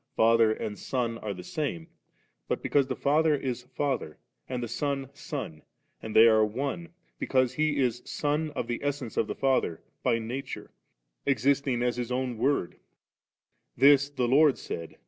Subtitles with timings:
[0.15, 1.85] Father and Son are the same,
[2.47, 4.17] but because the Father is Father
[4.49, 5.61] and the Son Son,
[6.01, 6.87] and they are one^
[7.19, 10.71] because He is Son of the Essence of the Father by nature,
[11.27, 12.79] existing as His own Word
[13.27, 14.97] * This the Lord said, viz.